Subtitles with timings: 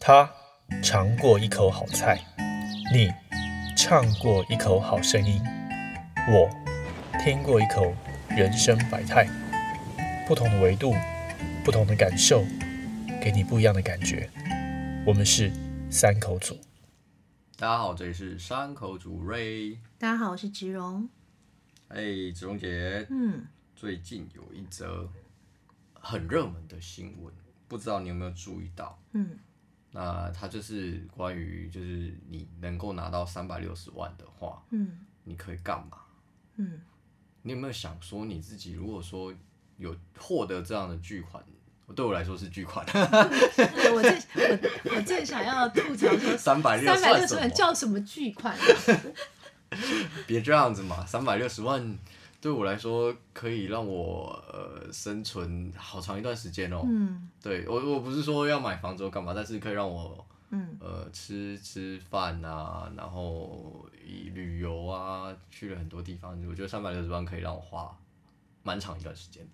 [0.00, 0.32] 他
[0.82, 2.24] 尝过一口好菜，
[2.94, 3.12] 你
[3.76, 5.42] 唱过一口好声音，
[6.28, 6.48] 我
[7.22, 7.92] 听过一口
[8.30, 9.26] 人生百态。
[10.26, 10.94] 不同的维度，
[11.64, 12.44] 不同的感受，
[13.20, 14.30] 给你不一样的感觉。
[15.04, 15.50] 我们是
[15.90, 16.56] 三口组。
[17.56, 19.78] 大家好，这里是山口组瑞。
[19.98, 21.08] 大家好，我是植荣。
[21.88, 22.02] 哎，
[22.32, 23.44] 植荣姐，嗯，
[23.74, 25.08] 最近有一则
[25.92, 27.34] 很热门的新闻，
[27.66, 28.98] 不知道你有没有注意到？
[29.12, 29.38] 嗯，
[29.90, 35.98] 那它就是关于，就是你能够拿到三百六十万的话，嗯，你可以干嘛？
[36.56, 36.80] 嗯，
[37.42, 39.32] 你有没有想说你自己，如果说
[39.76, 41.42] 有获得这样的巨款，
[41.96, 47.50] 对我来说是巨款，对我正我我正想要吐槽说，三百六三百六十万？
[47.50, 48.54] 叫什么巨款？
[50.26, 51.98] 别这样子嘛，三百六十万
[52.40, 57.28] 对我来说可以让我呃生存好长一段时间哦、嗯。
[57.42, 60.76] 对我我不是说要买房子或干嘛，但是可以让我嗯。
[60.80, 67.96] 呃吃吃饭啊，然后以旅游啊，去了很多地方，我觉得三百六十万可以让我花
[68.62, 69.50] 蛮长一段时间的。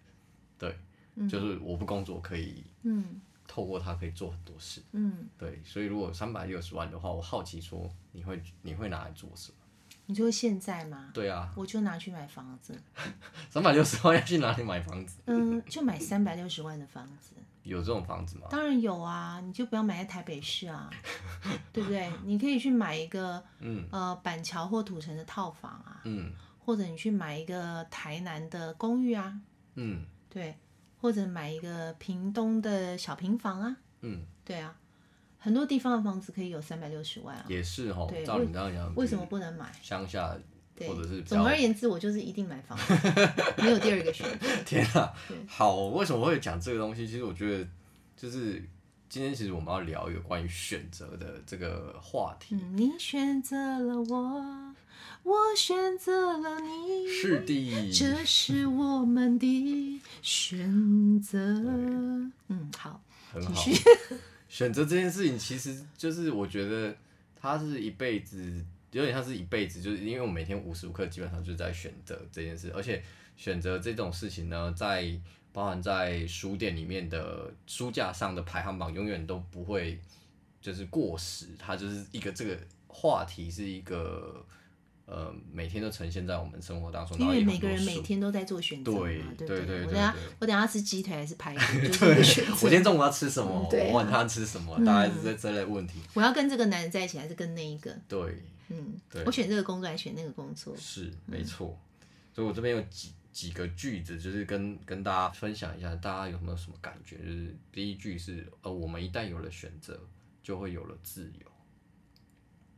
[0.58, 3.20] 对，就是我不工作可以嗯。
[3.46, 4.82] 透过它可以做很多事。
[4.92, 9.58] 嗯，对，所以如果三百六十万的话，我好奇说你会你会拿来做什么？
[10.06, 11.10] 你说现在吗？
[11.14, 12.78] 对啊，我就拿去买房子，
[13.50, 15.20] 三百六十万要去哪里买房子？
[15.26, 17.32] 嗯，就买三百六十万的房子。
[17.62, 18.46] 有这种房子吗？
[18.50, 20.90] 当然有啊，你就不要买在台北市啊，
[21.72, 22.12] 对不对？
[22.24, 29.40] 你可以去买一个 嗯呃板桥或土城的套房啊，嗯或者你去买一个台南的公寓啊，
[29.76, 30.54] 嗯对，
[31.00, 34.76] 或者买一个屏东的小平房啊，嗯，对啊，
[35.44, 38.24] 很多地方的房子可以有三百六十万啊，也是哦对。
[38.24, 39.70] 照你这样讲，为什么不能买？
[39.82, 40.34] 乡下
[40.74, 42.94] 对或者是比较总而言之，我就是一定买房子，
[43.62, 44.46] 没有第二个选择。
[44.64, 45.12] 天啊！
[45.46, 47.06] 好，为什么会讲这个东西？
[47.06, 47.68] 其实我觉得，
[48.16, 48.54] 就是
[49.10, 52.54] 今天其实我们要聊一个关于选择的这个话题。
[52.54, 54.74] 嗯，你选择了我，
[55.24, 61.38] 我选择了你，是的，这是我们的选择。
[62.48, 63.78] 嗯，好，很好继。
[64.54, 66.94] 选择这件事情，其实就是我觉得
[67.34, 73.02] 它是一辈子，有点像是一辈子，就是因为我每天无时无刻基本上就在选择这件事，而且
[73.36, 75.12] 选择这种事情呢，在
[75.52, 79.98] 包含在书店里面的书架上的排行榜，永远都不会
[80.60, 84.46] 就是过时，它就是一个这个话题是一个
[85.06, 92.52] 呃每天都呈现在我们生活当中，因为每个人每天都在做选择嘛，对对不对对对我等下对我等下吃鸡腿还是排骨， 就是选择。
[92.52, 93.68] 我今天中午要吃什么？
[93.70, 94.76] 我晚上吃什么？
[94.84, 96.00] 大概是这这类问题。
[96.14, 97.94] 我要跟这个男人在一起，还是跟那一个？
[98.08, 100.74] 对，嗯对，我选这个工作还是选那个工作？
[100.76, 101.78] 是没错。
[102.34, 107.16] 所以我这边有几几个句子，就是跟跟大家分享一下，大家有没有什么感觉？
[107.18, 110.00] 就是第一句是呃，我们一旦有了选择，
[110.42, 111.46] 就会有了自由。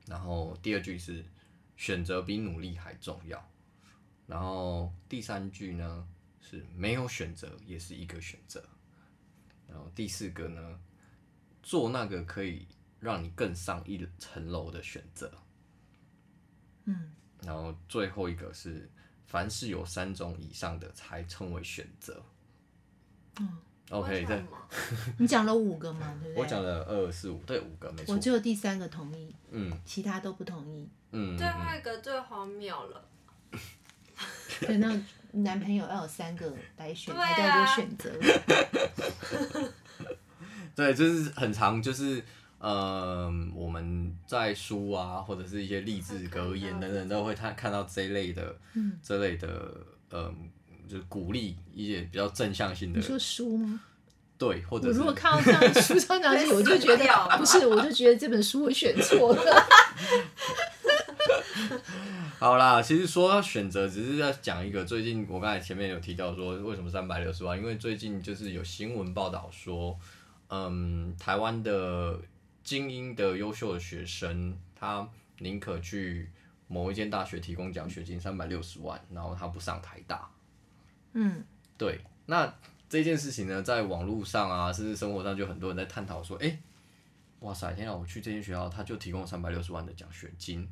[0.06, 1.24] 然后第二句是
[1.76, 3.48] 选择比努力还重要。
[4.26, 6.08] 然后第三句呢
[6.40, 8.62] 是没有选择也是一个选择。
[9.68, 10.80] 然后第四个呢，
[11.62, 12.66] 做那个可以
[12.98, 15.32] 让你更上一层楼的选择。
[16.84, 18.90] 嗯，然后最后一个是，
[19.26, 22.24] 凡是有三种以上的才称为选择。
[23.40, 23.58] 嗯
[23.90, 24.44] ，OK，对，
[25.18, 26.42] 你讲了五个嘛，对不对？
[26.42, 28.18] 我讲了二四五，对，五个没错我。
[28.20, 30.88] 只有第三个同意，嗯其他都不同意。
[31.12, 33.04] 嗯，最后一个最荒谬了，
[34.60, 35.00] 对，那
[35.32, 38.10] 男朋友要有三个来选，才叫做选择。
[40.74, 42.22] 对，就是很长，就是
[42.58, 49.72] 呃，我们在书啊，或者是一些励志格言等等，都会看看到这一类的，嗯这类的，
[50.10, 50.50] 嗯、
[50.88, 53.80] 就是鼓励一些比较正向性的你，说书吗？
[54.38, 57.06] 对，或者是我如果看到这样的书上讲起，我就觉得
[57.38, 59.42] 不是，我就觉得这本书我选错了。
[62.38, 69.98] 好啦，其实说到选择，只是在讲一个最近我刚才前面有提到说为什么三百六十万，因为最近就是有新闻报道说，
[70.48, 72.20] 嗯，台湾的
[72.62, 75.08] 精英的优秀的学生，他
[75.38, 76.30] 宁可去
[76.68, 80.28] 某一间大学提供奖学金三百六十万，然后他不上台大。
[81.18, 81.42] 嗯，
[81.78, 82.54] 对，那
[82.90, 86.58] 这件事情呢，在网络上啊，甚至生活上，就很多人在探讨说，哎、
[87.40, 90.68] 哇塞，天啊，我去这间学校，他就提供三百六十万的奖学金，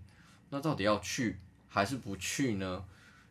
[0.50, 2.84] 那到底要去还是不去呢？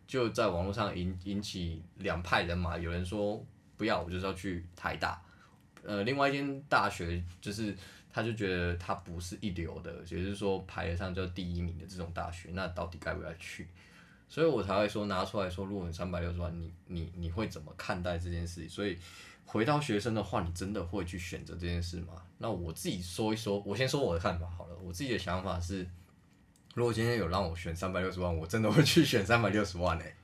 [0.07, 3.45] 就在网络上引引起两派人马，有人说
[3.77, 5.21] 不要，我就是要去台大，
[5.83, 7.77] 呃，另外一间大学就是
[8.11, 13.67] 他就觉得他不是一流的，也就是说排得上叫第一名的这种大学，那到底该不该去？
[14.33, 18.67] 所以我才会说拿出来说，如果你三百六十万，你你你会怎么看待这件事情？
[18.67, 18.97] 所以
[19.45, 22.19] 回到学生的话，你真的会去选择这件事吗？
[22.39, 24.75] 那我自己说一说，我先说我的看法好了。
[24.77, 25.87] 我自己的想法是，
[26.73, 30.15] 如果今天有让我选三百六十万，我真的会去选三百六十万诶、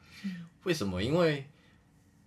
[0.63, 1.03] 为什么？
[1.03, 1.45] 因为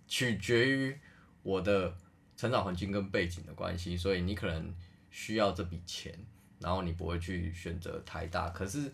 [0.07, 0.97] 取决于
[1.41, 1.93] 我的
[2.37, 4.73] 成长环境跟背景的关系，所以你可能
[5.11, 6.17] 需要这笔钱，
[6.59, 8.49] 然后你不会去选择台大。
[8.51, 8.89] 可是，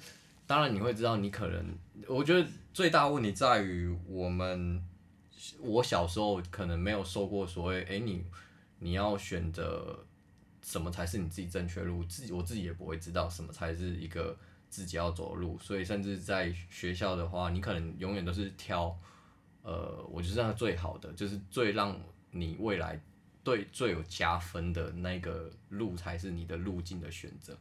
[0.50, 2.44] 当然你会知道，你可能，我觉得
[2.74, 4.84] 最大问题在于我们，
[5.60, 8.26] 我小时候可能没有受过所谓，诶，你
[8.80, 10.04] 你要选择
[10.64, 14.36] 什么才是你自己正确路，自己我自己也不会知道什么才是一个
[14.72, 19.00] 自己要走的路，所以甚至在学校的话，你可能永远都是挑。
[19.62, 21.96] 呃，我觉得这样最好的，就是最让
[22.32, 23.00] 你未来
[23.44, 27.56] 对最有加分的那个路才是你的路径的选择。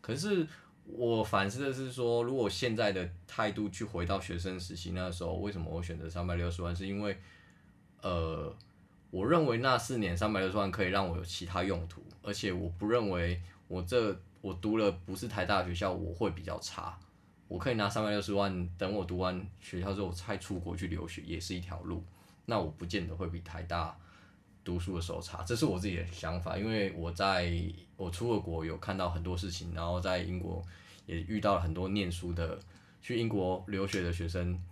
[0.00, 0.46] 可是
[0.90, 6.74] 我反思的是说，如果现在的态度去回到学生时期那时候，为什么我选择三百六十万？
[6.74, 7.16] 是因为
[8.00, 8.54] 呃，
[9.10, 16.98] 我认为那四年三百六十万可以让我有其他用途，而且我不认为我这我读了不是台大的学校我会比较差。
[17.48, 22.02] 我可以拿三百六十万，等我读完学校之后再出国去留学，也是一条路。
[22.46, 23.98] 那我不见得会比台大
[24.68, 26.58] 读书的时候差，这是我自己的想法。
[26.58, 27.50] 因为我在
[27.96, 30.62] 我出了国，有看到很多事情，然后在英国
[31.06, 32.58] 也遇到了很多念书的
[33.00, 34.62] 去英国留学的学生，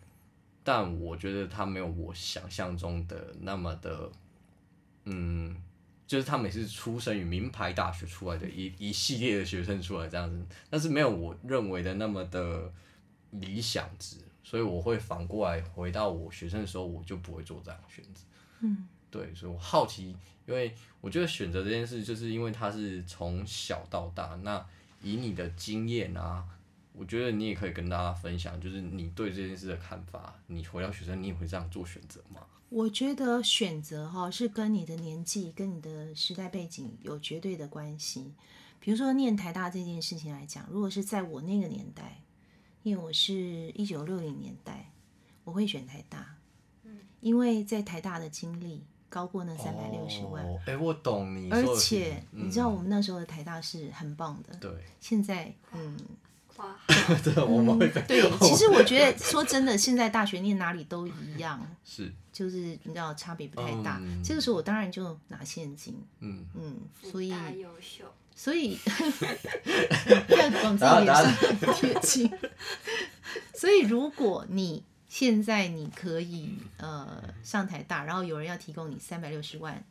[0.63, 4.11] 但我觉得他没有我想象中的那么的，
[5.05, 5.57] 嗯。
[6.07, 12.73] 就是他们也是出生于名牌大学出来的一一系列的学生出来这样子，但是没有我认为的那么的
[13.31, 18.21] 理想值，所以我会反过来回到我学生的时候，我就不会做这样的选择。
[18.61, 20.15] 嗯，对，所以我好奇，
[20.45, 24.63] 因为我觉得选择这件事，就是因为它是从小到大，那
[25.01, 26.45] 以你的经验啊，
[26.93, 30.35] 我觉得你也可以跟大家分享，就是你对这件事的看法。
[30.49, 32.43] 你回到学生，你也会这样做选择吗？
[32.69, 38.35] 我觉得选择哈是跟你的年纪、跟你的时代背景有绝对的关系。
[38.79, 42.21] 比如说念台大这件事情来讲，如果是在我那个年代，
[42.83, 43.35] 因为我是
[43.71, 44.93] 一九六零年代，
[45.45, 46.37] 我会选台大，
[47.21, 51.51] 因为在台大的经历高过那三百六十万，哦，哎、我懂你。
[51.51, 54.71] 而且你知道嗯我们那时候的台大是很棒的，对，
[55.01, 55.97] 现在嗯。
[56.59, 56.75] 哇，
[57.23, 63.99] 对，我们会被、对，其实我觉得说真的，现在大学念哪里都一样， 是，就是你知道差别不太大。
[64.01, 67.31] 嗯这个时候我当然就拿现金，嗯，嗯，所以
[67.79, 68.79] 秀，所以
[70.27, 72.33] 不要往自己脸上贴金。
[73.53, 74.83] 所以如果你
[75.19, 79.83] 现在你可以呃上台大，然后有人要提供你三百六十万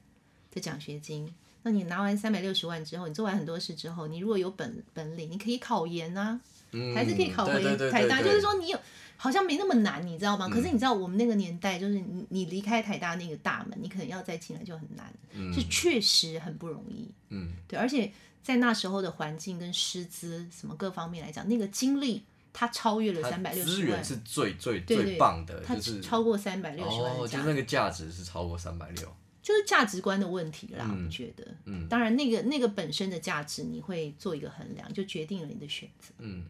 [0.51, 1.33] 的奖学金，
[1.63, 6.39] 那你拿完三百六十万之后，你做完很多事之后，你如果有本本领，你可以考研啊，
[6.73, 7.53] 嗯还是可以考回
[7.89, 8.79] 台大，对就是说你有
[9.17, 10.45] 好像没那么难，你知道吗？
[10.45, 15.11] 嗯可是你知道我们那个年代，就是你你离开台大那个大门，你可能要再进来就很难，
[15.51, 17.09] 是确实很不容易。
[17.29, 18.11] 嗯，对，而且
[18.43, 22.21] 在那时候的环境跟师资什么各方面来讲，那个精力
[22.57, 29.15] 它超越了三百六十万资源，是最最最棒的，它就是超过三百六十万就是那个价值是超过三百六。
[29.41, 31.45] 就是价值观的问题啦，嗯我觉得。
[31.65, 36.11] 嗯当然那个那个本身的价值，你会做一个衡量，就决定了你的选择。
[36.17, 36.47] 嗯，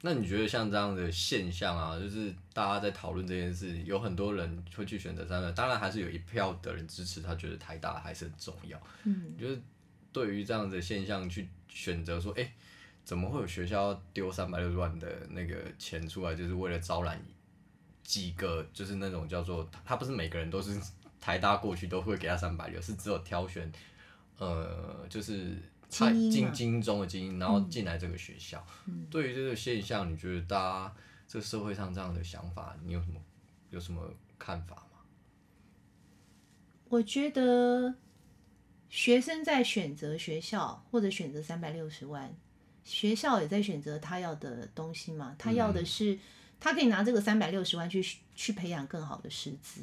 [0.00, 8.80] 那你觉得像这样的现象啊，就是大家在讨论这件事，有很多人会去选择三百，当然还是有一票的人支持，他觉得台大还是很重要。
[9.04, 9.62] 嗯，就是
[10.10, 12.52] 对于这样的现象去选择说，哎、
[13.04, 17.20] 怎么会有学校丢三百六十万的那个钱出来，就是为了招揽
[18.02, 20.80] 几个，就是那种叫做他不是每个人都是
[21.20, 23.70] 台大过去都会给他三百六，是只有挑选，
[24.38, 25.56] 呃，就是
[25.88, 28.64] 精英中的精英，然后进来这个学校。
[29.10, 30.96] 对于这个现象，你觉得大家
[31.28, 33.20] 这个社会上这样的想法，你有什么
[33.70, 34.02] 有什么
[34.38, 34.98] 看法吗？
[36.88, 37.94] 我觉得
[38.88, 42.36] 学生在选择学校或者选择三百六十万，
[42.84, 45.34] 学校也在选择他要的东西嘛。
[45.38, 46.18] 他要的是，
[46.60, 49.80] 他可以拿这个三百六十万去去培养更好的师资，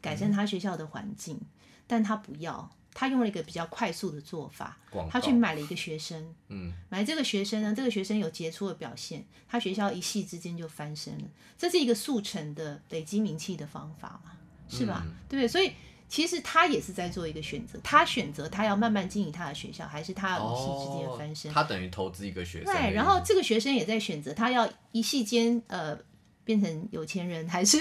[0.00, 1.40] 改善他学校的环境，
[1.86, 2.70] 但他不要。
[2.92, 4.76] 他用了一个比较快速的做法，
[5.08, 11.24] 他去买了一个学生，嗯，买这个学生呢，这个学生有杰出的表现，他学校一夕之间就翻身了，
[11.56, 14.32] 这是一个速成的累积名气的方法嘛，
[14.68, 15.04] 是吧？
[15.06, 15.46] 嗯对不对？
[15.46, 15.72] 所以
[16.10, 21.50] 其实他也是在做一个选择，他选择他要慢慢经营他的学校，还是他要一夕之间翻身？
[21.50, 22.74] 哦他等于投资一个学生。
[22.74, 25.96] 对，然后这个学生也在选择他要一夕间呃
[26.44, 27.78] 变成有钱人，还是、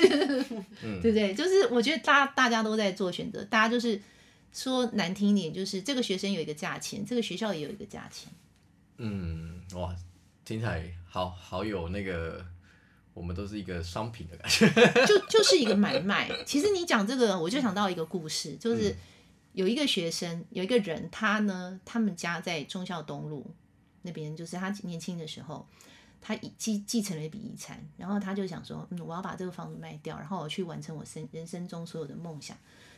[0.83, 1.33] 嗯 对不对？
[1.33, 3.99] 就是我觉得大大家都在做选择，大家就是
[4.53, 8.31] 说难听一点，就是这个学生有一个价钱，这个学校也有一个价钱。
[8.97, 9.95] 嗯，哇，
[10.45, 12.45] 听起来好好有那个，
[13.13, 14.67] 我们都是一个商品的感觉。
[15.05, 16.29] 就就是一个买卖。
[16.45, 18.95] 其实你讲这个，我就想到一个故事，就是
[19.53, 23.45] 有一个学生，有一个人，他呢，他们家在忠孝东路
[24.03, 25.67] 那边，就是他年轻的时候，
[26.21, 32.55] 他遗继继承了一笔遗产，然后他就想说，嗯，我要把这个房子卖掉，然后我去完成我生人生中所有的梦想。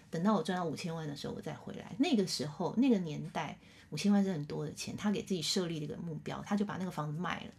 [0.09, 1.95] 等到我赚到五千万的时候，我再回来。
[1.97, 3.57] 那个时候，那个年代，
[3.91, 4.93] 五千万是很多的钱。
[4.97, 7.51] 他给自己设立了一个目标，他就把那个房子卖了，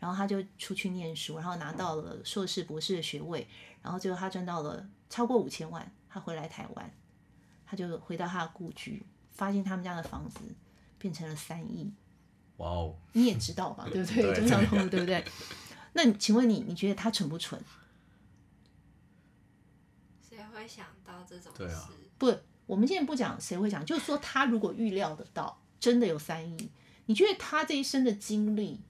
[0.00, 3.46] 然后他就出去念书，然后拿到了硕士、博士的学位，
[3.80, 5.88] 然后最后他赚到了超过五千万。
[6.12, 6.92] 他回来台湾，
[7.64, 10.40] 他就回到他的故居，发现他们家的房子
[10.98, 11.88] 变成了三亿。
[12.56, 12.96] 哇哦！
[13.12, 14.22] 你也知道吧， 对不对？
[14.22, 15.24] 对中小东路，对不对？
[15.92, 17.62] 那你请问你，你觉得他蠢不蠢？
[20.28, 21.92] 谁会想到这种对啊事？
[22.18, 26.68] 不，我们现在不讲谁会讲，就是说他如果预料得到真的有三亿，
[27.06, 28.80] 你觉得他这一生的经历，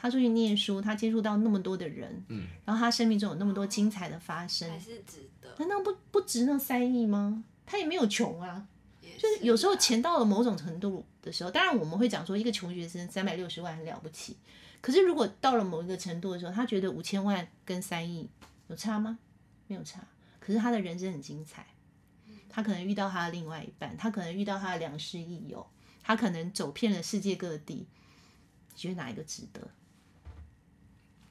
[0.00, 5.52] 他出去念书，他接触到那么多的人，嗯，然后他生命中有那么多精彩的发生，还是值得？
[5.58, 7.42] 难道不不值那三亿吗？
[7.66, 8.66] 他也没有穷啊，
[9.02, 14.36] 也就是有时候啊钱到了某种程度的时候，当然我们会讲说一个穷学生三百六十万很了不起，
[14.80, 18.30] 可是如果到了某一个程度的时候，他觉得五千万跟三亿
[18.68, 19.18] 有差吗？
[19.66, 20.00] 没有差，
[20.38, 21.66] 可是他的人生很精彩，
[22.48, 25.66] 他可能遇到他的另外一半，他可能遇到他的良师益友，
[26.02, 27.86] 他可能走遍了世界各地，
[28.72, 29.68] 你觉得哪一个值得？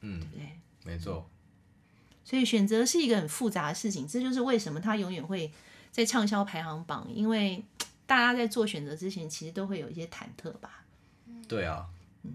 [0.01, 0.59] 嗯，对不对？
[0.83, 1.29] 没错，
[2.23, 5.51] 所以选择是一个很复杂的事情，这就是为什么它永远会
[5.91, 7.63] 在畅销排行榜，因为
[8.05, 10.85] 大家在做选择之前，其实都会有一些忐忑吧。
[11.47, 11.87] 对啊。
[12.23, 12.31] 嗯，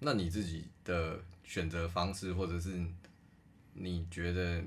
[0.00, 2.84] 那你自己的选择方式，或者是
[3.72, 4.62] 你觉得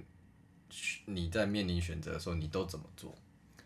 [1.06, 3.16] 你在面临选择的时候，你都怎么做？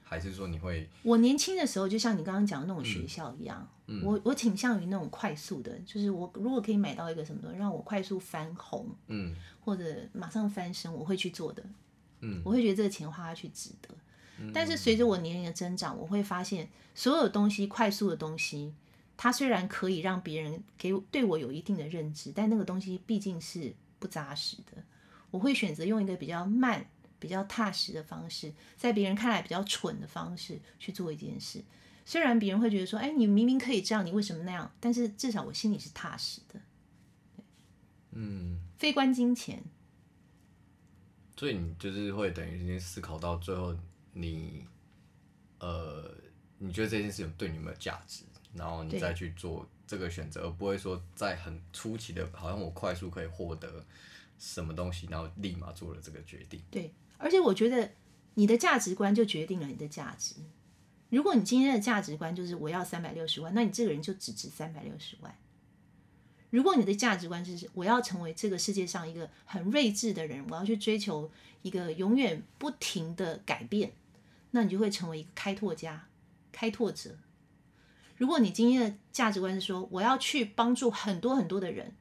[0.07, 3.67] 还是说你会我年轻的时候，就像你刚刚讲的那种学校一样，
[4.03, 9.83] 我我倾向于那种快速的，就是我如果可以买到一个什么东西，让我快速翻红，嗯或者
[10.13, 11.63] 马上翻身，我会去做的。
[12.21, 13.89] 嗯我会觉得这个钱花下去值得。
[14.53, 18.73] 但是随着我年龄的增长，我会发现所有东西快速的东西，
[19.15, 24.83] 它虽然可以让别人给我对我有一定的认知，但那个东西毕竟是不扎实的。
[25.31, 26.85] 我会选择用一个比较慢、
[27.25, 31.63] 比较踏实的方式，在别人看来比较蠢的方式去做一件事。
[32.05, 36.61] 虽然别人会觉得说：“哎，你明明可以这样，你为什么那样？”但是至少我心里是踏实的，
[38.11, 39.63] 嗯，非关金钱。
[41.35, 43.75] 所以你就是会等于你思考到最后
[44.13, 44.63] 你，
[45.59, 46.15] 呃，
[46.59, 53.83] 你觉得这件事情对你有没有价值，然后你再去做这个选择，而不会说在很初期的，好像我快速可以获得
[54.37, 56.61] 什么东西，然后立马做了这个决定。
[56.69, 57.91] 对，而且我觉得
[58.35, 60.35] 你的价值观就决定了你的价值。
[61.09, 65.33] 如果你今天的价值观就是我要三百六十万，那你这个人就只值三百六十万。
[66.49, 71.29] 如果你的价值观就是我要成为这个世界上一个很睿智的人，我要去追求
[71.61, 73.93] 一个永远不停的改变，
[74.51, 76.07] 那你就会成为一个开拓家、
[76.51, 77.17] 开拓者。
[78.17, 81.93] 如果你今天的价值观是说我要去帮助很多很多的人，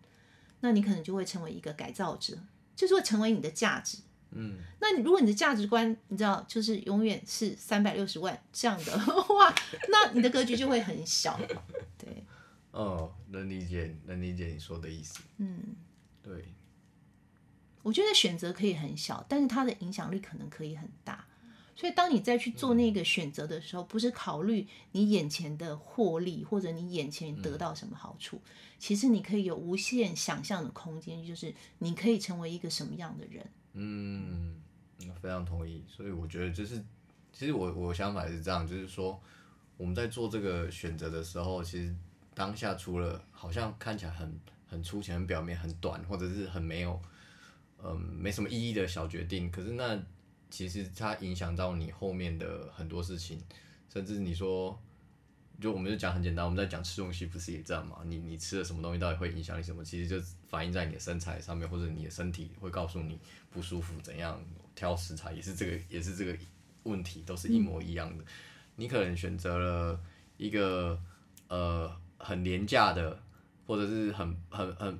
[0.60, 2.38] 那你可能就会成为一个改造者，
[2.74, 3.98] 就是会成为你的价值。
[4.34, 9.54] 嗯，那你如果你的价值观，你知道，就是永远是三百六十万这样的话，
[9.90, 11.40] 那你的格局就会很小。
[11.96, 12.24] 对，
[12.72, 15.20] 哦，能理解，能理解你说的意思。
[15.38, 15.76] 嗯，
[16.22, 16.52] 对，
[17.82, 21.26] 我觉得选择可以很小，但是它的影响力可能可以很大。
[21.76, 28.40] 所以，当你再去做那个选择的时候，不是考虑你眼前的获利，或者你眼前得到什么好处，
[28.78, 33.44] 其实你可以有无限想象的空间，就是你可以成为一个什么样的人。
[33.74, 34.56] 嗯，
[35.20, 35.84] 非常同意。
[35.86, 36.82] 所以我觉得就是，
[37.32, 39.20] 其实我我想法是这样，就是说
[39.76, 41.94] 我们在做这个选择的时候，其实
[42.34, 47.00] 当下除了好像看起来很很粗浅、很表面、很短，或者是很没有，
[47.82, 50.00] 嗯，没什么意义的小决定，可是那
[50.50, 53.40] 其实它影响到你后面的很多事情，
[53.88, 54.80] 甚至你说。
[55.60, 57.98] 就我们就讲很简单，我们在讲吃东西不是也这样嘛？
[58.06, 59.84] 你你吃了什么东西到底会影响你什么？
[59.84, 63.18] 其实就反映在你的身材上面，或者你的身体会告诉你
[63.50, 64.40] 不舒服怎样。
[64.76, 66.36] 挑食材也是这个也是这个
[66.82, 68.24] 问题，都是一模一样的。
[68.74, 70.00] 你可能选择了
[70.36, 71.00] 一个
[71.46, 73.22] 呃很廉价的，
[73.68, 74.98] 或者是很很很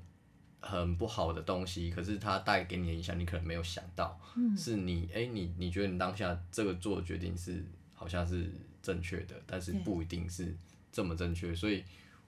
[0.61, 8.49] 很不好的东西，可是它带给你的影响，你可能没有想到，嗯是你哎、你你觉得你当下这个做的决定是好像是
[8.85, 10.55] 正确的，但是不一定是
[10.93, 11.83] 这么正确，所以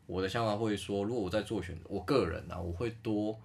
[0.07, 3.39] 我的想法会说，如果我在做选择，我个人啊，我会多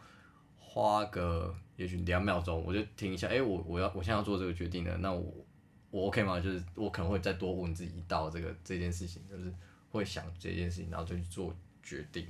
[0.57, 5.45] 花个也许两秒钟，我就听一下，哎、我我要我现在要做这个决定了，那我
[5.89, 6.39] 我 OK 吗？
[6.39, 9.53] 就是我可能会再多问自己一道这个这件事情，就是
[9.89, 11.53] 会想这件事情，然后就去做
[11.83, 12.25] 决定，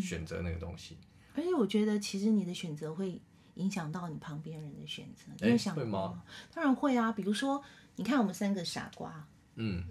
[0.00, 0.96] 选择那个东西。
[1.36, 3.20] 而且我觉得，其实你的选择会
[3.56, 5.46] 影响到你旁边人的选择。
[5.46, 6.22] 你想过会吗？
[6.54, 7.10] 当然会啊。
[7.10, 7.60] 比如说，
[7.96, 9.26] 你看我们三个傻瓜，
[9.56, 9.84] 嗯，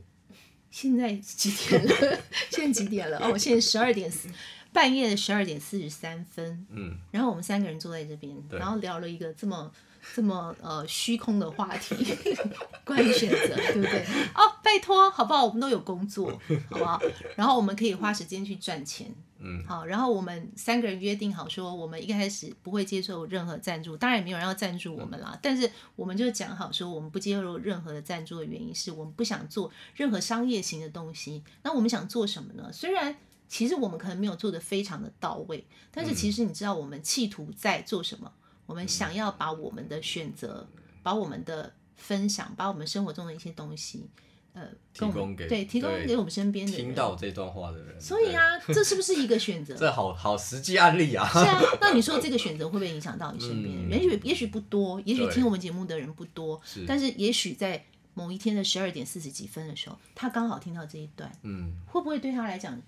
[0.74, 2.20] 现在几点了？
[2.50, 3.20] 现在几点了？
[3.20, 4.28] 哦，现在十二点四，
[4.72, 6.66] 半夜的十二点四十三分。
[6.72, 9.72] 嗯，然后我们三个人坐在这边，然后聊了一个这么
[10.16, 11.96] 这么呃虚空的话题，
[12.84, 14.06] 关于选择，对不对？
[14.36, 15.46] 哦，拜托，好不好？
[15.46, 16.32] 我们都有工作，
[16.70, 17.02] 好不好？
[17.36, 19.14] 然后我们可以花时间去赚钱。
[19.46, 25.38] 嗯，好，然后我们三个人约定好说，我们一开始不会接受任何赞助，当然也没有人要赞助我们啦。
[25.42, 31.44] 但是我们就讲好说，我们不接受任何的赞助的原因是我们不想做任何商业型的东西。
[31.62, 32.72] 那我们想做什么呢？
[32.72, 33.18] 虽然
[33.50, 38.32] 其实我们可能没有做的非常的到位，但是其实你知道我们企图在做什么？
[38.66, 40.68] 我们想要把我们的选择，
[41.02, 44.08] 把我们的分享，把我们生活中的一些东西，
[44.54, 44.68] 呃，
[44.98, 46.86] 跟我们提供给对提供对给我们身边的人。
[46.86, 49.74] 听到这段话的人，所以啊，这是不是一个选择？
[49.74, 51.28] 对， 这好好实际案例啊。
[51.28, 53.90] 是啊，那你说这个选择会不会影响到你身边的人？
[53.90, 62.80] 嗯也许也许不多，也许对听我们节目的人不多，是但是也许在某一天的十二点四十几分的时候，他刚好听到这一段，嗯，会不会对他来讲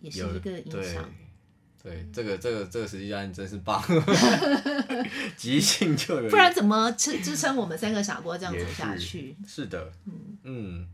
[0.00, 1.12] 也是有一个影响？
[1.82, 3.82] 对，这个这个这个实际案例真是棒，
[5.36, 9.34] 即兴就有，不然怎么支支撑我们三个傻瓜这样也走下去？
[9.46, 9.90] 是的，
[10.42, 10.86] 嗯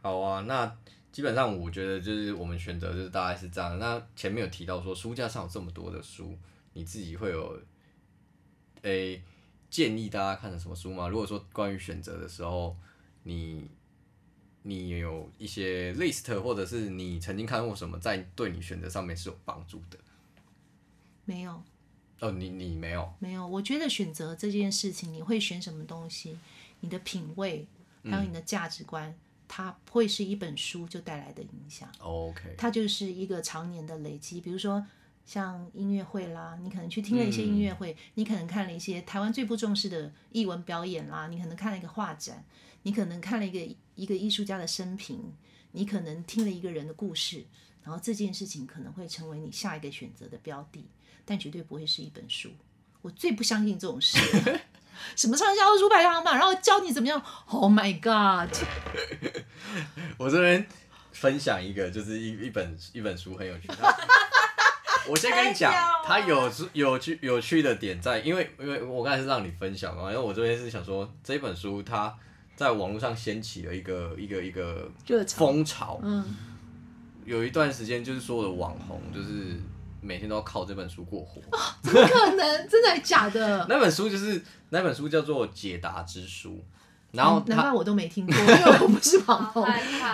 [0.00, 0.72] 好啊，那
[1.10, 3.78] 基本上我觉得就是我们选择就是大概是这样。
[3.78, 6.38] 那前面有提到说书架上有这么多的书，
[6.74, 7.60] 你自己会有
[8.82, 9.20] 诶、
[9.68, 11.08] 建议大家看的什么书吗？
[11.08, 12.76] 如果说关于选择的时候，
[13.24, 13.68] 你
[14.62, 19.98] 你有一些 list，或者是你曾经看过什么，在对你选择上面是有帮助的？
[21.24, 21.62] 没有，
[22.20, 23.46] 哦，你你没有，没有。
[23.46, 26.38] 我觉得选择这件事情，你会选什么东西，
[26.80, 27.66] 你的品味
[28.04, 29.14] 还有你的价值观，
[29.46, 31.88] 它会是一本书就带来的影响。
[31.98, 34.40] OK，它就是一个常年的累积。
[34.40, 34.84] 比如说
[35.24, 42.44] 像音乐会啦，你可能去听了一些音乐会，你可能看了一些台湾最不重视的艺文表演啦，你可能看了一个画展，
[42.82, 45.32] 你可能看了一个一个艺术家的生平，
[45.72, 47.44] 你可能听了一个人的故事，
[47.82, 50.86] 然后这件事情可能会成为你下一个选择的标的，
[51.24, 52.50] 但绝对不会是一本书。
[53.00, 54.18] 我最不相信这种事。
[55.16, 58.54] 什么畅销书排行榜，然后教你怎么样？Oh my god！
[60.18, 60.66] 我这边
[61.12, 63.68] 分享一个，就是一一本一本书很有趣。
[65.04, 65.72] 它我先跟你讲
[66.04, 72.14] 太屌了，它有有趣有趣的点在，因为因为我刚才是让你分享嘛，因为我这边是想说这本书它
[72.54, 74.90] 在网络上掀起了一个一个一个
[75.28, 76.24] 风潮，嗯，
[77.24, 79.58] 有一段时间就是所有的网红就是
[80.00, 81.40] 每天都要靠这本书过活。
[81.82, 82.68] 怎么可能？
[82.68, 83.66] 真的还假的？
[83.68, 86.50] 那本书就是那本书叫做《解答之书》，
[87.12, 89.64] 然后它难怪我都没听过，因为我不是网好红。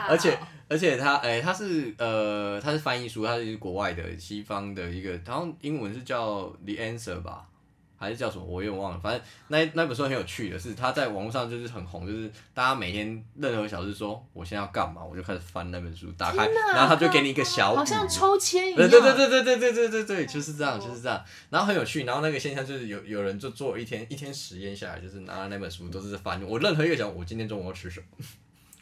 [0.09, 7.49] 而且而且他，哎、他是呃，他是翻译书，他是国外的西方的一个，好像英文是叫 The Answer 吧，
[7.97, 9.01] 还是叫什么，我有点忘了。
[9.01, 18.77] 反正那那本书很有趣的是，他在网络上就是很红，就是大家每天任何小事说我现在要干嘛，我就开始翻那本书，打开，然后他就给你一个小好像抽签一样。
[18.77, 21.25] 对对对对对对对对对对，就是这样，就是这样。
[21.49, 28.07] 然后很有趣，然后那个现象就是有有人就做一天一天实验下来，就是拿了那本书都是翻，我任何一个讲我今天中午要吃什么，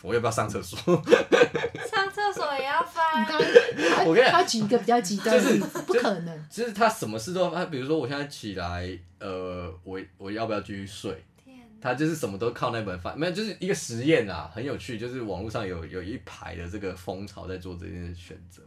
[0.02, 6.48] 我要不要上厕所，上厕所也要你翻，我跟你讲他举一个比较极端的例子，不可能。
[6.48, 11.24] 就是他什么事都他，比如说我现在起来，呃，我我要不要继续睡？
[11.42, 18.62] 天他就是什么都靠那本翻，没有就是一个实验啊，很有趣，就是网络上有有一排的这个风潮在做这件选择，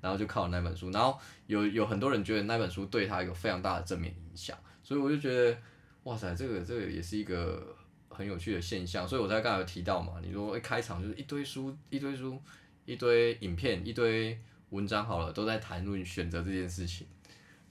[0.00, 5.56] 然后就靠那本书，然后有有很多人觉得那本书对他有非常大的正面影响，所以我就觉得，
[6.02, 7.74] 哇塞，这个这个也是一个
[8.18, 12.36] 很有趣的现象，所以我在刚才有提到嘛，你说一开场就是一堆书，一堆书，
[12.84, 14.36] 一堆影片，一堆
[14.70, 17.06] 文章，好了，都在谈论选择这件事情，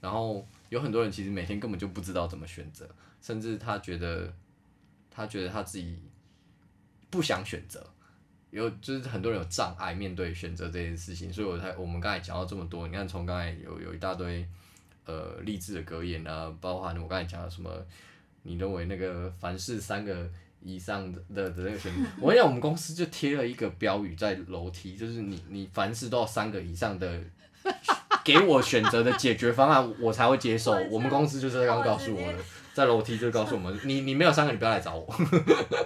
[0.00, 2.88] 然后有很多人其实每天根本就不知道怎么选择，
[3.20, 4.32] 甚至他觉得
[5.10, 5.98] 他觉得他自己
[7.10, 7.86] 不想选择，
[8.48, 14.48] 有就是很多人有障碍面对选择这件事情，所以我才我们刚才讲到这么多，你看从刚才有有一大堆
[15.04, 17.70] 呃励志的格言啊，包含我刚才讲的什么，
[18.48, 20.28] 你认为那个凡是三个
[20.62, 27.20] 以上的的的那个选择， 我跟你讲，我们公司就贴了一个标语在楼梯，就是你你凡事都要三个以上的。
[28.24, 30.72] 给我选择的解决方案，我才会接受。
[30.90, 32.38] 我们公司就是这样告诉我的，
[32.74, 35.06] 在楼梯就告诉我们，你你没有三个，你不要来找我。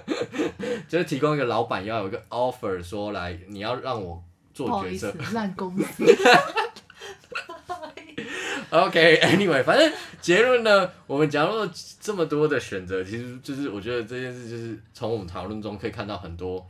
[0.89, 4.23] 就是提供一个老板要有一个 offer，说来你要让我
[4.53, 6.05] 做决策。，烂公司。
[8.73, 16.67] OK，Anyway，、反正结论呢，我们讲了这么多的选择，其实就是我觉得这件事就是从我们讨论中可以看到很多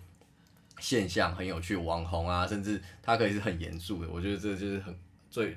[0.80, 4.10] 现象，很有趣，网红啊，甚至他可以是很严肃的。
[4.10, 4.92] 我觉得这就是很
[5.30, 5.56] 最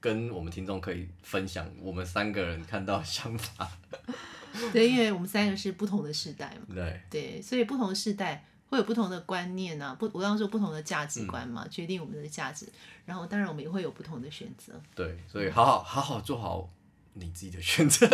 [0.00, 3.70] 跟我们听众可以分享我们三个人看到的想法。
[4.72, 12.66] 对，因为我们三个是不同的世代嘛，对，对，所以不同的世代会会有不同的观念啊，不，我刚刚说不同的价嗯值观嘛，决定我们的价值。
[13.06, 14.72] 然后当然我们也会有不同的选择。
[14.96, 16.68] 对，所以好好好好做好
[17.12, 18.04] 你自己的选择。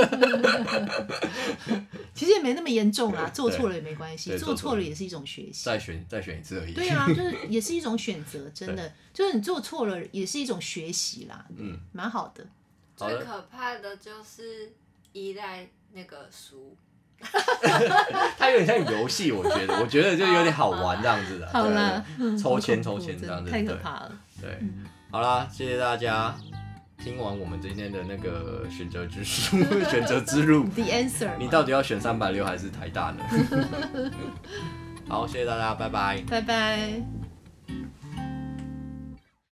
[2.15, 5.65] 其实也没那么严重啦， 做错了也没关系，做错了也是一种学习。
[5.65, 6.75] 再选再选一次而已。
[6.75, 12.47] 对啊，就是也是一种选择，真的， 就是你做错了也是一种学习啦，嗯，蛮好的。
[12.99, 14.71] 好的，最可怕的就是
[15.13, 16.77] 依赖那个书，
[18.39, 21.47] 它有点像游戏，我觉得，我觉得就有点好玩这样子的。
[21.53, 24.13] 好对抽签抽签这样子，太可对怕了。
[24.41, 24.59] 对，
[25.11, 26.35] 好啦，谢谢大家。
[27.03, 29.57] 听完我们今天的那个选择之书，
[29.89, 34.11] 选择之路，The answer，你到底要选三百六还是台大呢？
[35.09, 36.23] 好，谢谢大家，拜拜。
[36.29, 37.03] 拜拜。